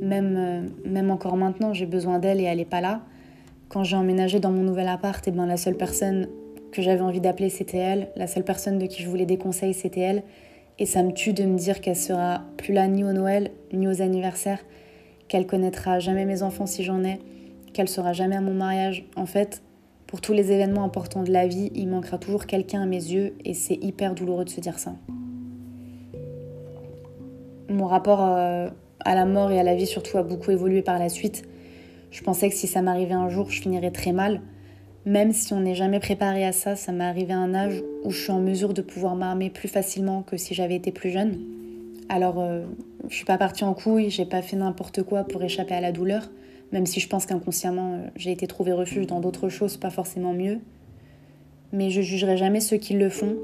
Même, 0.00 0.70
même 0.84 1.10
encore 1.10 1.36
maintenant, 1.36 1.74
j'ai 1.74 1.86
besoin 1.86 2.18
d'elle 2.18 2.40
et 2.40 2.44
elle 2.44 2.58
n'est 2.58 2.64
pas 2.64 2.80
là. 2.80 3.02
Quand 3.68 3.84
j'ai 3.84 3.96
emménagé 3.96 4.40
dans 4.40 4.50
mon 4.50 4.62
nouvel 4.62 4.88
appart, 4.88 5.26
et 5.26 5.30
eh 5.30 5.36
ben, 5.36 5.46
la 5.46 5.56
seule 5.56 5.76
personne 5.76 6.28
que 6.72 6.82
j'avais 6.82 7.02
envie 7.02 7.20
d'appeler, 7.20 7.50
c'était 7.50 7.78
elle. 7.78 8.08
La 8.16 8.26
seule 8.26 8.44
personne 8.44 8.78
de 8.78 8.86
qui 8.86 9.02
je 9.02 9.08
voulais 9.08 9.26
des 9.26 9.38
conseils, 9.38 9.74
c'était 9.74 10.00
elle. 10.00 10.22
Et 10.78 10.86
ça 10.86 11.02
me 11.02 11.12
tue 11.12 11.32
de 11.32 11.44
me 11.44 11.58
dire 11.58 11.80
qu'elle 11.80 11.96
sera 11.96 12.42
plus 12.56 12.72
là 12.72 12.88
ni 12.88 13.04
au 13.04 13.12
Noël, 13.12 13.50
ni 13.72 13.86
aux 13.86 14.02
anniversaires 14.02 14.60
qu'elle 15.30 15.46
connaîtra 15.46 16.00
jamais 16.00 16.24
mes 16.24 16.42
enfants 16.42 16.66
si 16.66 16.82
j'en 16.82 17.04
ai, 17.04 17.20
qu'elle 17.72 17.88
sera 17.88 18.12
jamais 18.12 18.34
à 18.34 18.40
mon 18.40 18.52
mariage. 18.52 19.04
En 19.14 19.26
fait, 19.26 19.62
pour 20.08 20.20
tous 20.20 20.32
les 20.32 20.50
événements 20.50 20.82
importants 20.82 21.22
de 21.22 21.30
la 21.30 21.46
vie, 21.46 21.70
il 21.76 21.88
manquera 21.88 22.18
toujours 22.18 22.46
quelqu'un 22.46 22.82
à 22.82 22.86
mes 22.86 22.96
yeux 22.96 23.34
et 23.44 23.54
c'est 23.54 23.76
hyper 23.76 24.16
douloureux 24.16 24.44
de 24.44 24.50
se 24.50 24.60
dire 24.60 24.80
ça. 24.80 24.94
Mon 27.68 27.86
rapport 27.86 28.22
euh, 28.22 28.68
à 29.04 29.14
la 29.14 29.24
mort 29.24 29.50
et 29.50 29.58
à 29.58 29.62
la 29.62 29.74
vie 29.74 29.86
surtout 29.86 30.18
a 30.18 30.22
beaucoup 30.22 30.50
évolué 30.50 30.82
par 30.82 30.98
la 30.98 31.08
suite. 31.08 31.42
Je 32.10 32.22
pensais 32.22 32.48
que 32.48 32.54
si 32.54 32.66
ça 32.66 32.82
m'arrivait 32.82 33.14
un 33.14 33.28
jour, 33.28 33.50
je 33.50 33.60
finirais 33.60 33.90
très 33.90 34.12
mal. 34.12 34.40
Même 35.06 35.32
si 35.32 35.54
on 35.54 35.60
n'est 35.60 35.74
jamais 35.74 36.00
préparé 36.00 36.44
à 36.44 36.52
ça, 36.52 36.76
ça 36.76 36.92
m'est 36.92 37.04
arrivé 37.04 37.32
à 37.32 37.38
un 37.38 37.54
âge 37.54 37.82
où 38.04 38.10
je 38.10 38.20
suis 38.20 38.32
en 38.32 38.40
mesure 38.40 38.74
de 38.74 38.82
pouvoir 38.82 39.16
m'armer 39.16 39.48
plus 39.48 39.68
facilement 39.68 40.22
que 40.22 40.36
si 40.36 40.54
j'avais 40.54 40.74
été 40.74 40.92
plus 40.92 41.10
jeune. 41.10 41.38
Alors, 42.10 42.40
euh, 42.40 42.64
je 43.08 43.14
suis 43.14 43.24
pas 43.24 43.38
partie 43.38 43.64
en 43.64 43.72
couille, 43.72 44.10
j'ai 44.10 44.26
pas 44.26 44.42
fait 44.42 44.56
n'importe 44.56 45.02
quoi 45.02 45.24
pour 45.24 45.42
échapper 45.42 45.74
à 45.74 45.80
la 45.80 45.92
douleur, 45.92 46.30
même 46.72 46.84
si 46.84 47.00
je 47.00 47.08
pense 47.08 47.24
qu'inconsciemment 47.24 47.94
euh, 47.94 48.08
j'ai 48.16 48.32
été 48.32 48.46
trouver 48.46 48.72
refuge 48.72 49.06
dans 49.06 49.20
d'autres 49.20 49.48
choses, 49.48 49.76
pas 49.76 49.90
forcément 49.90 50.34
mieux. 50.34 50.58
Mais 51.72 51.88
je 51.88 52.02
jugerai 52.02 52.36
jamais 52.36 52.60
ceux 52.60 52.76
qui 52.76 52.94
le 52.94 53.08
font, 53.08 53.36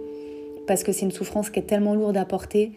parce 0.67 0.83
que 0.83 0.93
c'est 0.93 1.07
une 1.07 1.13
souffrance 1.13 1.49
qui 1.49 1.61
est 1.61 1.63
tellement 1.63 1.95
lourde 1.95 2.17
à 2.17 2.25
porter, 2.25 2.73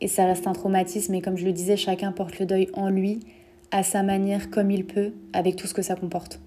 et 0.00 0.08
ça 0.08 0.24
reste 0.24 0.46
un 0.46 0.52
traumatisme, 0.52 1.14
et 1.14 1.20
comme 1.20 1.36
je 1.36 1.44
le 1.44 1.52
disais, 1.52 1.76
chacun 1.76 2.12
porte 2.12 2.38
le 2.38 2.46
deuil 2.46 2.68
en 2.74 2.88
lui, 2.88 3.20
à 3.70 3.82
sa 3.82 4.02
manière, 4.02 4.50
comme 4.50 4.70
il 4.70 4.86
peut, 4.86 5.12
avec 5.32 5.56
tout 5.56 5.66
ce 5.66 5.74
que 5.74 5.82
ça 5.82 5.94
comporte. 5.94 6.40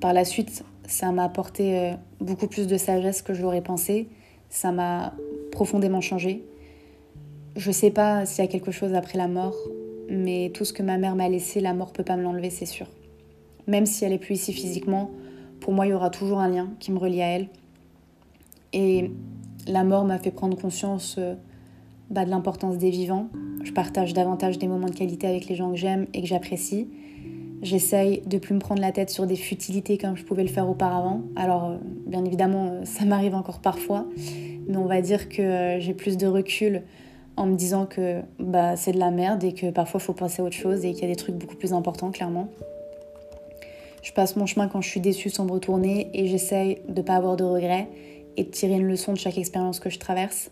Par 0.00 0.12
la 0.12 0.24
suite, 0.24 0.64
ça 0.86 1.12
m'a 1.12 1.24
apporté 1.24 1.78
euh, 1.78 1.92
beaucoup 2.20 2.46
plus 2.46 2.66
de 2.66 2.76
sagesse 2.76 3.22
que 3.22 3.34
je 3.34 3.42
l'aurais 3.42 3.62
pensé, 3.62 4.08
ça 4.48 4.72
m'a 4.72 5.14
profondément 5.52 6.00
changé. 6.00 6.44
Je 7.56 7.70
sais 7.70 7.90
pas 7.90 8.24
s'il 8.26 8.44
y 8.44 8.48
a 8.48 8.50
quelque 8.50 8.70
chose 8.70 8.94
après 8.94 9.18
la 9.18 9.28
mort, 9.28 9.56
mais 10.08 10.50
tout 10.54 10.64
ce 10.64 10.72
que 10.72 10.82
ma 10.82 10.98
mère 10.98 11.16
m'a 11.16 11.28
laissé, 11.28 11.60
la 11.60 11.74
mort 11.74 11.92
peut 11.92 12.04
pas 12.04 12.16
me 12.16 12.22
l'enlever, 12.22 12.50
c'est 12.50 12.66
sûr. 12.66 12.86
Même 13.66 13.86
si 13.86 14.04
elle 14.04 14.12
est 14.12 14.18
plus 14.18 14.34
ici 14.34 14.52
physiquement, 14.52 15.10
pour 15.60 15.72
moi, 15.72 15.86
il 15.86 15.90
y 15.90 15.92
aura 15.92 16.10
toujours 16.10 16.38
un 16.38 16.48
lien 16.48 16.70
qui 16.78 16.92
me 16.92 16.98
relie 16.98 17.20
à 17.20 17.26
elle. 17.26 17.48
Et 18.72 19.10
la 19.68 19.84
mort 19.84 20.04
m'a 20.04 20.18
fait 20.18 20.30
prendre 20.30 20.56
conscience 20.56 21.16
euh, 21.18 21.34
bah, 22.10 22.24
de 22.24 22.30
l'importance 22.30 22.78
des 22.78 22.90
vivants. 22.90 23.28
Je 23.62 23.72
partage 23.72 24.14
davantage 24.14 24.58
des 24.58 24.66
moments 24.66 24.88
de 24.88 24.94
qualité 24.94 25.26
avec 25.26 25.46
les 25.46 25.54
gens 25.54 25.70
que 25.70 25.76
j'aime 25.76 26.06
et 26.14 26.22
que 26.22 26.26
j'apprécie. 26.26 26.88
J'essaye 27.60 28.22
de 28.24 28.38
plus 28.38 28.54
me 28.54 28.60
prendre 28.60 28.80
la 28.80 28.92
tête 28.92 29.10
sur 29.10 29.26
des 29.26 29.36
futilités 29.36 29.98
comme 29.98 30.16
je 30.16 30.24
pouvais 30.24 30.42
le 30.42 30.48
faire 30.48 30.68
auparavant. 30.68 31.22
Alors, 31.36 31.66
euh, 31.66 31.76
bien 32.06 32.24
évidemment, 32.24 32.66
euh, 32.66 32.84
ça 32.84 33.04
m'arrive 33.04 33.34
encore 33.34 33.60
parfois, 33.60 34.06
mais 34.66 34.76
on 34.76 34.86
va 34.86 35.00
dire 35.02 35.28
que 35.28 35.76
j'ai 35.78 35.94
plus 35.94 36.16
de 36.16 36.26
recul 36.26 36.82
en 37.36 37.46
me 37.46 37.54
disant 37.54 37.86
que 37.86 38.22
bah, 38.40 38.76
c'est 38.76 38.92
de 38.92 38.98
la 38.98 39.10
merde 39.10 39.44
et 39.44 39.52
que 39.52 39.70
parfois 39.70 40.00
il 40.00 40.04
faut 40.04 40.12
penser 40.12 40.42
à 40.42 40.44
autre 40.44 40.56
chose 40.56 40.84
et 40.84 40.92
qu'il 40.92 41.02
y 41.02 41.04
a 41.04 41.08
des 41.08 41.16
trucs 41.16 41.36
beaucoup 41.36 41.56
plus 41.56 41.72
importants, 41.72 42.10
clairement. 42.10 42.48
Je 44.02 44.12
passe 44.12 44.36
mon 44.36 44.46
chemin 44.46 44.68
quand 44.68 44.80
je 44.80 44.88
suis 44.88 45.00
déçue 45.00 45.28
sans 45.28 45.44
me 45.44 45.52
retourner 45.52 46.08
et 46.14 46.26
j'essaye 46.26 46.78
de 46.88 47.00
ne 47.00 47.02
pas 47.02 47.16
avoir 47.16 47.36
de 47.36 47.44
regrets 47.44 47.88
et 48.36 48.44
de 48.44 48.50
tirer 48.50 48.74
une 48.74 48.86
leçon 48.86 49.12
de 49.12 49.18
chaque 49.18 49.38
expérience 49.38 49.80
que 49.80 49.90
je 49.90 49.98
traverse. 49.98 50.50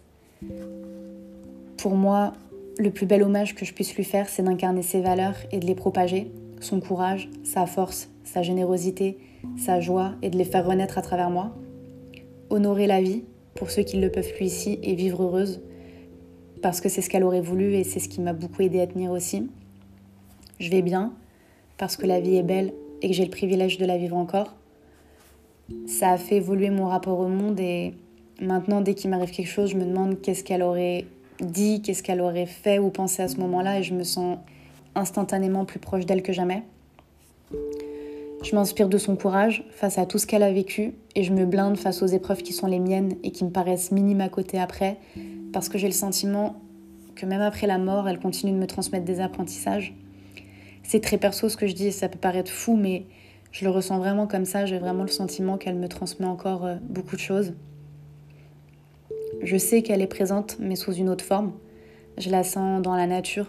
Pour 1.77 1.95
moi, 1.95 2.33
le 2.79 2.91
plus 2.91 3.07
bel 3.07 3.23
hommage 3.23 3.55
que 3.55 3.65
je 3.65 3.73
puisse 3.73 3.95
lui 3.97 4.05
faire, 4.05 4.29
c'est 4.29 4.43
d'incarner 4.43 4.83
ses 4.83 5.01
valeurs 5.01 5.37
et 5.53 5.59
de 5.59 5.67
les 5.67 5.75
propager, 5.75 6.31
son 6.61 6.81
courage, 6.81 7.29
sa 7.45 7.67
force, 7.67 8.09
sa 8.25 8.43
générosité, 8.43 9.19
sa 9.57 9.81
joie 9.81 10.15
et 10.23 10.31
de 10.31 10.37
les 10.37 10.45
faire 10.45 10.67
renaître 10.67 10.99
à 10.99 11.03
travers 11.03 11.31
moi. 11.31 11.55
Honorer 12.51 12.87
la 12.87 13.01
vie, 13.01 13.25
pour 13.55 13.71
ceux 13.71 13.83
qui 13.83 13.99
le 13.99 14.11
peuvent 14.11 14.33
plus 14.35 14.47
ici, 14.47 14.79
et 14.83 14.95
vivre 14.95 15.23
heureuse, 15.23 15.61
parce 16.63 16.81
que 16.81 16.89
c'est 16.89 17.03
ce 17.03 17.11
qu'elle 17.11 17.25
aurait 17.25 17.41
voulu 17.41 17.75
et 17.75 17.85
c'est 17.85 18.01
ce 18.01 18.09
qui 18.09 18.21
m'a 18.21 18.33
beaucoup 18.33 18.63
aidé 18.63 18.81
à 18.81 18.87
tenir 18.87 19.11
aussi. 19.11 19.49
Je 20.59 20.71
vais 20.71 20.83
bien, 20.83 21.13
parce 21.79 21.97
que 21.97 22.07
la 22.07 22.21
vie 22.21 22.37
est 22.37 22.43
belle 22.43 22.73
et 23.03 23.09
que 23.09 23.15
j'ai 23.15 23.25
le 23.25 23.31
privilège 23.31 23.79
de 23.79 23.87
la 23.87 23.99
vivre 23.99 24.17
encore 24.17 24.55
ça 25.87 26.11
a 26.11 26.19
fait 26.19 26.37
évoluer 26.37 26.71
mon 26.71 26.87
rapport 26.87 27.19
au 27.19 27.29
monde 27.29 27.59
et 27.61 27.95
maintenant, 28.41 28.81
dès 28.81 28.95
qu'il 28.95 29.11
m'arrive 29.11 29.31
quelque 29.31 29.49
chose, 29.49 29.71
je 29.71 29.77
me 29.77 29.85
demande 29.85 30.21
qu'est-ce 30.21 30.45
qu'elle 30.45 30.63
aurait 30.63 31.07
dit, 31.41 31.83
qu'est-ce 31.83 32.03
qu'elle 32.03 32.21
aurait 32.21 32.47
fait 32.47 32.79
ou 32.79 32.91
pensé 32.91 33.23
à 33.23 33.29
ce 33.29 33.37
moment-là 33.39 33.81
et 33.81 33.83
je 33.83 33.95
me 33.95 34.05
sens 34.05 34.39
instantanément 34.95 35.65
plus 35.65 35.79
proche 35.79 36.07
d'elle 36.07 36.23
que 36.23 36.33
jamais. 36.33 36.63
Je 38.43 38.55
m'inspire 38.55 38.89
de 38.89 38.99
son 38.99 39.17
courage 39.17 39.65
face 39.71 39.99
à 39.99 40.07
tout 40.07 40.19
ce 40.19 40.27
qu'elle 40.27 40.43
a 40.43 40.53
vécu 40.53 40.95
et 41.15 41.23
je 41.23 41.33
me 41.33 41.45
blinde 41.47 41.77
face 41.77 42.03
aux 42.03 42.07
épreuves 42.07 42.43
qui 42.43 42.53
sont 42.53 42.67
les 42.67 42.79
miennes 42.79 43.15
et 43.23 43.31
qui 43.31 43.45
me 43.45 43.51
paraissent 43.51 43.91
minimes 43.91 44.21
à 44.21 44.29
côté 44.29 44.59
après 44.59 44.99
parce 45.53 45.69
que 45.69 45.79
j'ai 45.79 45.89
le 45.89 45.93
sentiment 45.93 46.57
que 47.15 47.27
même 47.27 47.41
après 47.41 47.67
la 47.67 47.79
mort, 47.79 48.09
elle 48.09 48.21
continue 48.21 48.53
de 48.53 48.59
me 48.59 48.67
transmettre 48.67 49.05
des 49.05 49.21
apprentissages. 49.21 49.95
C'est 50.83 51.01
très 51.01 51.19
perso 51.19 51.49
ce 51.49 51.57
que 51.57 51.67
je 51.67 51.75
dis 51.75 51.87
et 51.87 51.91
ça 51.91 52.09
peut 52.09 52.19
paraître 52.19 52.51
fou, 52.51 52.77
mais 52.77 53.07
je 53.59 53.65
le 53.65 53.71
ressens 53.71 53.97
vraiment 53.97 54.27
comme 54.27 54.45
ça, 54.45 54.67
j'ai 54.67 54.79
vraiment 54.79 55.03
le 55.03 55.09
sentiment 55.09 55.57
qu'elle 55.57 55.77
me 55.77 55.89
transmet 55.89 56.27
encore 56.27 56.67
euh, 56.67 56.77
beaucoup 56.83 57.17
de 57.17 57.21
choses. 57.21 57.55
Je 59.43 59.57
sais 59.57 59.81
qu'elle 59.81 60.03
est 60.03 60.07
présente, 60.07 60.59
mais 60.61 60.77
sous 60.77 60.93
une 60.93 61.09
autre 61.09 61.25
forme. 61.25 61.53
Je 62.19 62.29
la 62.29 62.45
sens 62.45 62.83
dans 62.83 62.95
la 62.95 63.07
nature, 63.07 63.47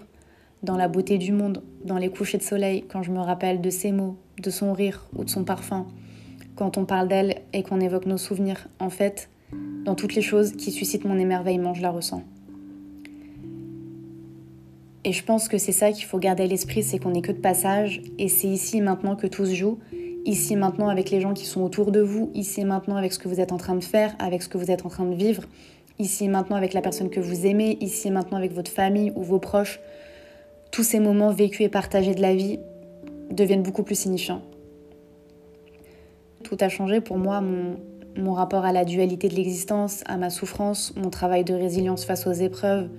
dans 0.63 0.77
la 0.77 0.87
beauté 0.87 1.17
du 1.17 1.33
monde, 1.33 1.61
dans 1.83 1.97
les 1.97 2.07
couchers 2.07 2.37
de 2.37 2.43
soleil, 2.43 2.85
quand 2.87 3.03
je 3.03 3.11
me 3.11 3.19
rappelle 3.19 3.59
de 3.59 3.69
ses 3.69 3.91
mots, 3.91 4.15
de 4.41 4.49
son 4.49 4.71
rire 4.71 5.07
ou 5.13 5.25
de 5.25 5.29
son 5.29 5.43
parfum. 5.43 5.85
Quand 6.55 6.77
on 6.77 6.85
parle 6.85 7.09
d'elle 7.09 7.41
et 7.51 7.61
qu'on 7.61 7.81
évoque 7.81 8.05
nos 8.05 8.17
souvenirs, 8.17 8.69
en 8.79 8.89
fait, 8.89 9.29
dans 9.83 9.95
toutes 9.95 10.15
les 10.15 10.21
choses 10.21 10.53
qui 10.53 10.71
suscitent 10.71 11.03
mon 11.03 11.19
émerveillement, 11.19 11.73
je 11.73 11.81
la 11.81 11.91
ressens. 11.91 12.23
Et 15.03 15.11
je 15.11 15.23
pense 15.23 15.49
que 15.49 15.57
c'est 15.57 15.73
ça 15.73 15.91
qu'il 15.91 16.05
faut 16.05 16.17
garder 16.17 16.43
à 16.43 16.47
l'esprit, 16.47 16.83
c'est 16.83 16.97
qu'on 16.97 17.11
n'est 17.11 17.21
que 17.21 17.33
de 17.33 17.39
passage, 17.39 18.01
et 18.17 18.29
c'est 18.29 18.47
ici 18.47 18.79
maintenant 18.79 19.17
que 19.17 19.27
tout 19.27 19.45
se 19.45 19.53
joue, 19.53 19.79
ici 20.27 20.53
et 20.53 20.55
maintenant 20.57 20.89
avec 20.89 21.09
les 21.09 21.21
gens 21.21 21.33
qui 21.33 21.45
sont 21.45 21.61
autour 21.61 21.91
de 21.91 22.01
vous, 22.01 22.29
ici 22.35 22.61
et 22.61 22.65
maintenant 22.65 22.97
avec 22.97 23.13
ce 23.13 23.17
que 23.17 23.27
vous 23.27 23.39
êtes 23.39 23.51
en 23.51 23.57
train 23.57 23.75
de 23.75 23.83
faire, 23.83 24.13
avec 24.19 24.43
ce 24.43 24.49
que 24.49 24.57
vous 24.57 24.69
êtes 24.69 24.85
en 24.85 24.89
train 24.89 25.05
de 25.05 25.15
vivre, 25.15 25.43
ici 25.97 26.25
et 26.25 26.27
maintenant 26.27 26.57
avec 26.57 26.73
la 26.73 26.81
personne 26.81 27.09
que 27.09 27.19
vous 27.19 27.45
aimez, 27.45 27.77
ici 27.81 28.09
et 28.09 28.11
maintenant 28.11 28.37
avec 28.37 28.53
votre 28.53 28.69
famille 28.69 29.11
ou 29.15 29.23
vos 29.23 29.39
proches. 29.39 29.79
Tous 30.69 30.83
ces 30.83 30.99
moments 30.99 31.31
vécus 31.31 31.65
et 31.65 31.69
partagés 31.69 32.13
de 32.13 32.21
la 32.21 32.35
vie 32.35 32.59
deviennent 33.31 33.63
beaucoup 33.63 33.83
plus 33.83 33.95
signifiants. 33.95 34.41
Tout 36.43 36.57
a 36.59 36.69
changé 36.69 37.01
pour 37.01 37.17
moi, 37.17 37.41
mon, 37.41 37.77
mon 38.17 38.33
rapport 38.33 38.65
à 38.65 38.73
la 38.73 38.83
dualité 38.83 39.29
de 39.29 39.35
l'existence, 39.35 40.03
à 40.07 40.17
ma 40.17 40.29
souffrance, 40.29 40.93
mon 40.97 41.09
travail 41.09 41.45
de 41.45 41.53
résilience 41.53 42.03
face 42.03 42.27
aux 42.27 42.33
épreuves, 42.33 42.89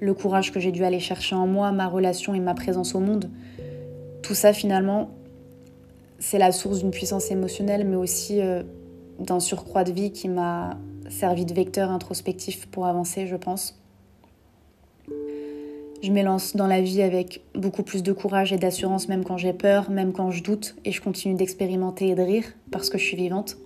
le 0.00 0.14
courage 0.14 0.52
que 0.52 0.60
j'ai 0.60 0.72
dû 0.72 0.84
aller 0.84 1.00
chercher 1.00 1.36
en 1.36 1.46
moi, 1.46 1.70
ma 1.72 1.86
relation 1.86 2.34
et 2.34 2.40
ma 2.40 2.54
présence 2.54 2.94
au 2.94 3.00
monde. 3.00 3.30
Tout 4.22 4.34
ça 4.34 4.52
finalement, 4.52 5.10
c'est 6.18 6.38
la 6.38 6.52
source 6.52 6.78
d'une 6.80 6.90
puissance 6.90 7.30
émotionnelle, 7.30 7.86
mais 7.86 7.96
aussi 7.96 8.40
euh, 8.40 8.62
d'un 9.18 9.40
surcroît 9.40 9.84
de 9.84 9.92
vie 9.92 10.12
qui 10.12 10.28
m'a 10.28 10.78
servi 11.08 11.44
de 11.44 11.54
vecteur 11.54 11.90
introspectif 11.90 12.66
pour 12.66 12.86
avancer, 12.86 13.26
je 13.26 13.36
pense. 13.36 13.80
Je 16.02 16.12
m'élance 16.12 16.56
dans 16.56 16.66
la 16.66 16.80
vie 16.80 17.02
avec 17.02 17.42
beaucoup 17.54 17.82
plus 17.82 18.02
de 18.02 18.12
courage 18.12 18.52
et 18.52 18.58
d'assurance, 18.58 19.08
même 19.08 19.24
quand 19.24 19.38
j'ai 19.38 19.52
peur, 19.52 19.90
même 19.90 20.12
quand 20.12 20.30
je 20.30 20.42
doute, 20.42 20.76
et 20.84 20.92
je 20.92 21.00
continue 21.00 21.34
d'expérimenter 21.34 22.08
et 22.08 22.14
de 22.14 22.22
rire 22.22 22.44
parce 22.70 22.90
que 22.90 22.98
je 22.98 23.04
suis 23.04 23.16
vivante. 23.16 23.56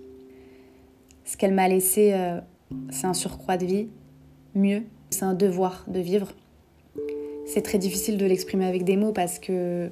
Ce 1.25 1.37
qu'elle 1.37 1.53
m'a 1.53 1.67
laissé, 1.67 2.13
euh, 2.13 2.39
c'est 2.89 3.05
un 3.05 3.13
surcroît 3.13 3.57
de 3.57 3.65
vie, 3.65 3.87
mieux, 4.55 4.83
c'est 5.09 5.23
un 5.23 5.33
devoir 5.33 5.85
de 5.87 5.99
vivre. 5.99 6.33
C'est 7.45 7.61
très 7.61 7.77
difficile 7.77 8.17
de 8.17 8.25
l'exprimer 8.25 8.65
avec 8.65 8.85
des 8.85 8.95
mots 8.95 9.11
parce 9.11 9.37
que 9.39 9.89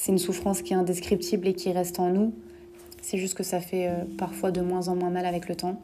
c'est 0.00 0.12
une 0.12 0.18
souffrance 0.18 0.62
qui 0.62 0.72
est 0.72 0.76
indescriptible 0.76 1.46
et 1.46 1.52
qui 1.52 1.70
reste 1.72 2.00
en 2.00 2.08
nous. 2.08 2.32
C'est 3.02 3.18
juste 3.18 3.34
que 3.34 3.42
ça 3.42 3.60
fait 3.60 3.86
euh, 3.86 4.04
parfois 4.16 4.50
de 4.50 4.62
moins 4.62 4.88
en 4.88 4.96
moins 4.96 5.10
mal 5.10 5.26
avec 5.26 5.46
le 5.46 5.54
temps. 5.54 5.78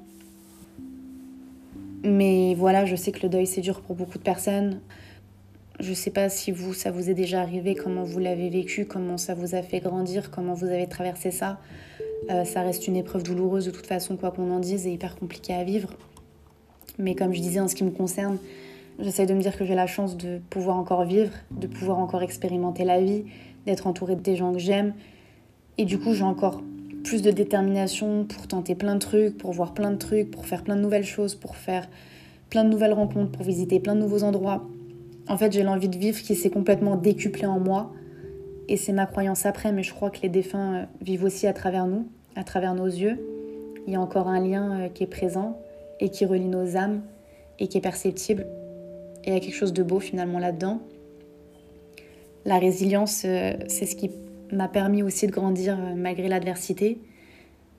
Mais 2.03 2.55
voilà, 2.55 2.87
je 2.87 2.97
sais 2.97 3.13
que 3.13 3.21
le 3.25 3.29
deuil 3.29 3.47
c'est 3.47 3.61
dur 3.61 3.83
pour 3.83 3.95
beaucoup 3.95 4.17
de 4.17 4.23
personnes. 4.23 4.81
Je 5.81 5.93
sais 5.93 6.09
pas 6.09 6.31
si 6.31 6.51
vous, 6.51 6.73
ça 6.73 6.91
vous 6.91 7.11
est 7.11 7.15
déjà 7.15 7.43
arrivé, 7.43 7.75
comment 7.75 8.05
vous 8.05 8.19
l'avez 8.19 8.49
vécu, 8.49 8.87
comment 8.87 9.19
ça 9.19 9.35
vous 9.35 9.55
a 9.55 9.61
fait 9.61 9.81
grandir, 9.81 10.31
comment 10.31 10.55
vous 10.55 10.69
avez 10.69 10.87
traversé 10.87 11.31
ça. 11.31 11.61
Euh, 12.31 12.47
ça 12.47 12.63
reste 12.63 12.89
une 12.89 12.97
épreuve 12.97 13.23
douloureuse 13.23 13.67
de 13.67 13.71
toute 13.71 13.87
façon, 13.87 14.17
quoi 14.17 14.31
qu'on 14.31 14.51
en 14.51 14.61
dise, 14.61 14.87
et 14.87 14.93
hyper 14.93 15.17
compliqué 15.17 15.53
à 15.53 15.63
vivre. 15.63 15.91
Mais 16.99 17.15
comme 17.15 17.35
je 17.35 17.41
disais, 17.43 17.61
en 17.61 17.69
ce 17.69 17.75
qui 17.75 17.85
me 17.85 17.91
concerne, 17.91 18.39
j'essaie 18.99 19.27
de 19.27 19.35
me 19.35 19.41
dire 19.41 19.57
que 19.57 19.65
j'ai 19.65 19.75
la 19.75 19.87
chance 19.87 20.17
de 20.17 20.39
pouvoir 20.51 20.77
encore 20.77 21.05
vivre, 21.05 21.33
de 21.51 21.67
pouvoir 21.67 21.99
encore 21.99 22.23
expérimenter 22.23 22.85
la 22.85 23.01
vie, 23.01 23.25
d'être 23.67 23.87
entourée 23.87 24.17
des 24.17 24.37
gens 24.37 24.53
que 24.53 24.59
j'aime. 24.59 24.95
Et 25.79 25.85
du 25.85 25.99
coup, 25.99 26.15
j'ai 26.15 26.25
encore 26.25 26.63
plus 27.05 27.23
de 27.23 27.31
détermination 27.31 28.25
pour 28.25 28.49
tenter 28.49 28.75
plein 28.75 28.95
de 28.95 29.01
trucs, 29.01 29.39
pour 29.39 29.53
voir 29.53 29.75
plein 29.75 29.91
de 29.91 29.97
trucs, 29.97 30.31
pour 30.31 30.47
faire 30.47 30.63
plein 30.63 30.77
de 30.77 30.81
nouvelles 30.81 31.05
choses, 31.05 31.35
pour 31.35 31.57
faire 31.57 31.89
plein 32.51 32.65
de 32.65 32.71
nouvelles 32.71 32.93
rencontres, 32.93 33.33
pour 33.33 33.45
visiter 33.45 33.81
plein 33.81 33.95
de 33.95 34.01
nouveaux 34.01 34.23
endroits. 34.23 34.67
En 35.29 35.37
fait, 35.37 35.53
j'ai 35.53 35.63
l'envie 35.63 35.89
de 35.89 35.99
vivre 35.99 36.21
qui 36.21 36.35
s'est 36.35 36.51
complètement 36.51 36.97
décuplée 36.97 37.47
en 37.47 37.61
moi. 37.61 37.93
Et 38.69 38.77
c'est 38.77 38.93
ma 38.93 39.07
croyance 39.07 39.47
après, 39.47 39.73
mais 39.73 39.83
je 39.83 39.93
crois 39.93 40.11
que 40.11 40.21
les 40.23 40.29
défunts 40.29 40.75
euh, 40.75 40.85
vivent 41.01 41.25
aussi 41.25 41.47
à 41.47 41.53
travers 41.53 41.87
nous, 41.87 42.09
à 42.35 42.43
travers 42.43 42.75
nos 42.75 42.87
yeux. 42.87 43.19
Il 43.87 43.93
y 43.93 43.97
a 43.97 44.01
encore 44.01 44.27
un 44.27 44.41
lien 44.41 44.81
euh, 44.81 44.89
qui 44.89 45.05
est 45.05 45.09
présent 45.09 45.61
et 46.01 46.09
qui 46.09 46.25
relie 46.25 46.49
nos 46.49 46.77
âmes 46.77 47.03
et 47.61 47.69
qui 47.69 47.79
est 47.79 47.81
perceptible. 47.81 48.47
Il 49.27 49.33
y 49.33 49.37
a 49.37 49.41
quelque 49.41 49.55
chose 49.55 49.73
de 49.73 49.83
beau 49.83 49.99
finalement 49.99 50.39
là-dedans. 50.39 50.81
La 52.45 52.61
résilience, 52.61 53.25
euh, 53.25 53.55
c'est 53.67 53.87
ce 53.87 53.97
qui 53.97 54.09
m'a 54.53 54.69
permis 54.69 55.03
aussi 55.03 55.27
de 55.27 55.33
grandir 55.33 55.77
euh, 55.77 55.95
malgré 55.97 56.29
l'adversité. 56.29 57.01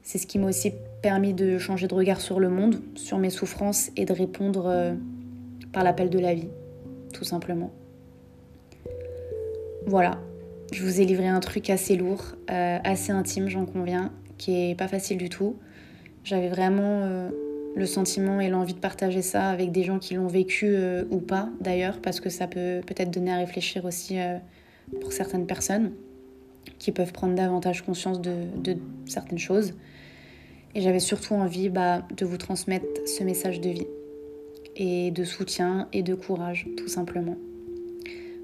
C'est 0.04 0.18
ce 0.18 0.28
qui 0.28 0.40
m'a 0.40 0.48
aussi 0.48 0.74
permis 1.02 1.34
de 1.34 1.58
changer 1.58 1.88
de 1.88 1.94
regard 1.94 2.20
sur 2.20 2.42
le 2.42 2.50
monde, 2.50 2.82
sur 2.96 3.18
mes 3.18 3.30
souffrances 3.30 3.92
et 3.96 4.04
de 4.04 4.12
répondre 4.12 4.66
euh, 4.68 4.94
par 5.72 5.86
l'appel 5.86 6.10
de 6.10 6.20
la 6.20 6.34
vie, 6.34 6.50
tout 7.14 7.24
simplement. 7.24 7.72
Voilà, 9.86 10.20
je 10.74 10.84
vous 10.84 11.00
ai 11.00 11.06
livré 11.06 11.28
un 11.28 11.40
truc 11.40 11.70
assez 11.70 11.96
lourd, 11.96 12.36
assez 12.48 13.14
intime, 13.14 13.48
j'en 13.48 13.66
conviens, 13.66 14.12
qui 14.38 14.72
est 14.72 14.76
pas 14.76 14.90
facile 14.90 15.18
du 15.18 15.30
tout. 15.30 15.56
J'avais 16.26 16.50
vraiment 16.50 17.30
le 17.78 17.86
sentiment 17.86 18.42
et 18.42 18.50
l'envie 18.50 18.74
de 18.74 18.80
partager 18.80 19.22
ça 19.22 19.50
avec 19.50 19.72
des 19.72 19.84
gens 19.84 20.00
qui 20.00 20.16
l'ont 20.16 20.28
vécu 20.28 20.66
euh, 20.68 21.06
ou 21.12 21.20
pas 21.20 21.50
d'ailleurs, 21.62 22.00
parce 22.02 22.20
que 22.20 22.30
ça 22.30 22.48
peut 22.48 22.82
peut-être 22.86 23.12
donner 23.12 23.32
à 23.32 23.38
réfléchir 23.38 23.86
aussi 23.86 24.18
pour 25.02 25.14
certaines 25.14 25.46
personnes 25.46 25.92
qui 26.80 26.92
peuvent 26.92 27.12
prendre 27.12 27.36
davantage 27.36 27.84
conscience 27.84 28.22
de, 28.22 28.78
certaines 29.06 29.38
choses. 29.38 29.74
Et 30.76 30.82
j'avais 30.82 31.00
surtout 31.00 31.34
envie 31.34 31.70
bah, 31.70 32.06
de 32.16 32.26
vous 32.26 32.38
transmettre 32.38 32.86
ce 33.06 33.24
message 33.24 33.62
de 33.62 33.70
vie 33.70 33.88
et 34.76 35.12
de 35.12 35.24
soutien 35.24 35.88
et 35.94 36.04
de 36.04 36.14
courage, 36.14 36.68
tout 36.78 36.88
simplement. 36.88 37.36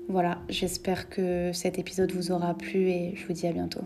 Voilà, 0.10 0.42
j'espère 0.50 1.10
que 1.10 1.52
cet 1.54 1.80
épisode 1.80 2.12
vous 2.12 2.32
aura 2.32 2.58
plu 2.58 2.90
et 2.90 3.14
je 3.16 3.26
vous 3.26 3.34
dis 3.34 3.48
à 3.48 3.54
bientôt. 3.54 3.82